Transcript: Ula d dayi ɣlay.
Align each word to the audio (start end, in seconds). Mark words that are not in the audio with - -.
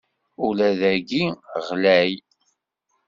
Ula 0.45 0.67
d 0.71 0.75
dayi 0.81 1.23
ɣlay. 1.67 2.11